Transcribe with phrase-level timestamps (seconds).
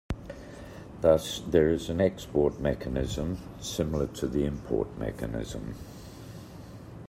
[1.01, 5.75] Thus there is an export mechanism similar to the import mechanism.